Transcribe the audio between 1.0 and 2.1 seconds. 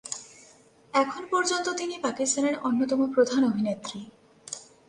এখন পর্যন্ত তিনি